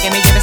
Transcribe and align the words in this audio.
que 0.00 0.10
me 0.10 0.37